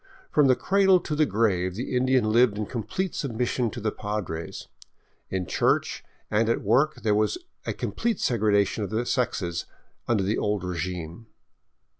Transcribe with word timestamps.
From 0.31 0.47
the 0.47 0.55
cradle 0.55 0.99
to 1.01 1.13
the 1.13 1.27
grave 1.27 1.75
the 1.75 1.95
Indian 1.95 2.31
lived 2.31 2.57
in 2.57 2.65
complete 2.65 3.13
submission 3.13 3.69
to 3.69 3.79
the 3.79 3.91
Padres. 3.91 4.67
In 5.29 5.45
church 5.45 6.03
and 6.31 6.49
at 6.49 6.63
work 6.63 6.95
there 7.03 7.13
was 7.13 7.37
a 7.67 7.73
complete 7.73 8.19
segregation 8.19 8.83
of 8.83 8.89
the 8.89 9.05
sexes 9.05 9.67
under 10.07 10.23
the 10.23 10.39
old 10.39 10.63
regime. 10.63 11.27